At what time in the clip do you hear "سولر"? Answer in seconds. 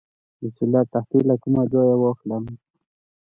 0.57-0.85